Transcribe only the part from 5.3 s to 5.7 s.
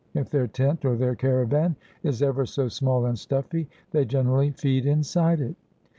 it.'